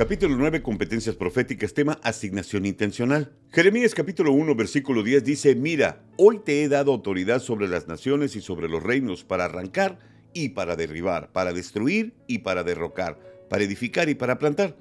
[0.00, 3.34] Capítulo 9, competencias proféticas, tema asignación intencional.
[3.52, 8.34] Jeremías capítulo 1, versículo 10 dice, mira, hoy te he dado autoridad sobre las naciones
[8.34, 9.98] y sobre los reinos para arrancar
[10.32, 13.18] y para derribar, para destruir y para derrocar,
[13.50, 14.74] para edificar y para plantar.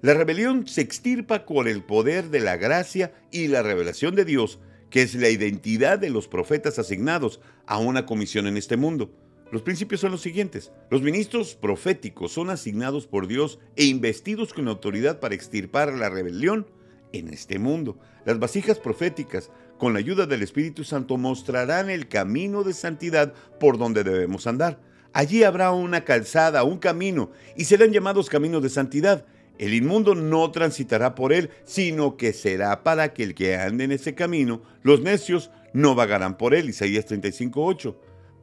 [0.00, 4.58] La rebelión se extirpa con el poder de la gracia y la revelación de Dios,
[4.90, 9.12] que es la identidad de los profetas asignados a una comisión en este mundo.
[9.54, 10.72] Los principios son los siguientes.
[10.90, 16.66] Los ministros proféticos son asignados por Dios e investidos con autoridad para extirpar la rebelión
[17.12, 17.96] en este mundo.
[18.24, 23.78] Las vasijas proféticas, con la ayuda del Espíritu Santo, mostrarán el camino de santidad por
[23.78, 24.80] donde debemos andar.
[25.12, 29.24] Allí habrá una calzada, un camino, y serán llamados caminos de santidad.
[29.58, 33.92] El inmundo no transitará por él, sino que será para que el que ande en
[33.92, 36.70] ese camino, los necios no vagarán por él.
[36.70, 37.94] Isaías 35:8.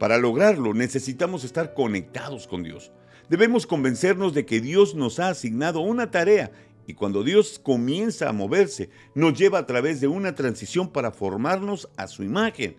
[0.02, 2.90] Para lograrlo necesitamos estar conectados con Dios.
[3.28, 6.50] Debemos convencernos de que Dios nos ha asignado una tarea
[6.88, 11.88] y cuando Dios comienza a moverse, nos lleva a través de una transición para formarnos
[11.96, 12.78] a su imagen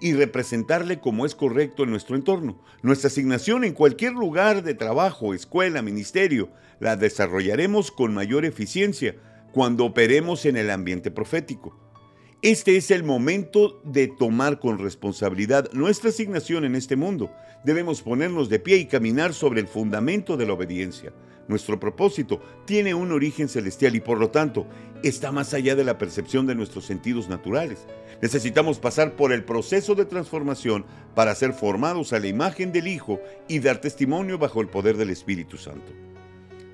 [0.00, 2.62] y representarle como es correcto en nuestro entorno.
[2.82, 9.16] Nuestra asignación en cualquier lugar de trabajo, escuela, ministerio, la desarrollaremos con mayor eficiencia
[9.50, 11.89] cuando operemos en el ambiente profético.
[12.42, 17.30] Este es el momento de tomar con responsabilidad nuestra asignación en este mundo.
[17.64, 21.12] Debemos ponernos de pie y caminar sobre el fundamento de la obediencia.
[21.48, 24.66] Nuestro propósito tiene un origen celestial y por lo tanto
[25.02, 27.86] está más allá de la percepción de nuestros sentidos naturales.
[28.22, 33.20] Necesitamos pasar por el proceso de transformación para ser formados a la imagen del Hijo
[33.48, 35.92] y dar testimonio bajo el poder del Espíritu Santo.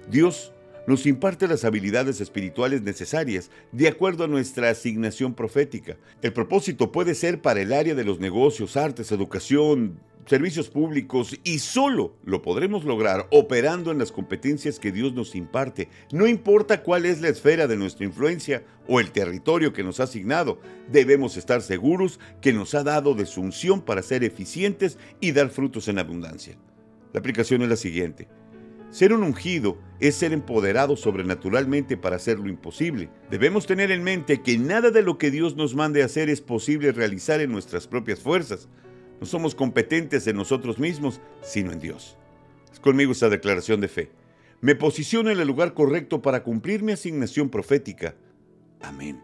[0.09, 0.53] Dios
[0.87, 5.97] nos imparte las habilidades espirituales necesarias de acuerdo a nuestra asignación profética.
[6.23, 11.61] El propósito puede ser para el área de los negocios, artes, educación, servicios públicos y
[11.61, 15.89] solo lo podremos lograr operando en las competencias que Dios nos imparte.
[16.11, 20.05] No importa cuál es la esfera de nuestra influencia o el territorio que nos ha
[20.05, 20.61] asignado,
[20.91, 25.51] debemos estar seguros que nos ha dado de su unción para ser eficientes y dar
[25.51, 26.57] frutos en abundancia.
[27.13, 28.29] La aplicación es la siguiente.
[28.91, 33.11] Ser un ungido es ser empoderado sobrenaturalmente para hacer lo imposible.
[33.31, 36.93] Debemos tener en mente que nada de lo que Dios nos mande hacer es posible
[36.93, 38.69] realizar en nuestras propias fuerzas.
[39.21, 42.17] No somos competentes en nosotros mismos, sino en Dios.
[42.73, 44.11] Es conmigo esta declaración de fe.
[44.61, 48.15] Me posiciono en el lugar correcto para cumplir mi asignación profética.
[48.81, 49.21] Amén.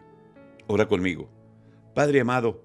[0.67, 1.29] Ora conmigo.
[1.93, 2.63] Padre amado,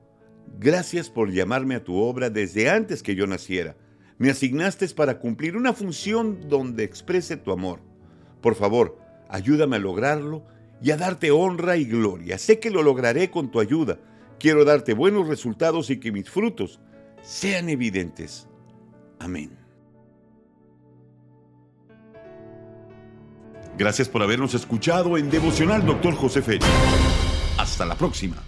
[0.58, 3.76] gracias por llamarme a tu obra desde antes que yo naciera
[4.18, 7.80] me asignaste para cumplir una función donde exprese tu amor.
[8.40, 8.98] Por favor,
[9.28, 10.44] ayúdame a lograrlo
[10.82, 12.38] y a darte honra y gloria.
[12.38, 13.98] Sé que lo lograré con tu ayuda.
[14.38, 16.80] Quiero darte buenos resultados y que mis frutos
[17.22, 18.48] sean evidentes.
[19.18, 19.56] Amén.
[23.76, 26.14] Gracias por habernos escuchado en Devocional Dr.
[26.14, 26.66] José Félix.
[27.56, 28.47] Hasta la próxima.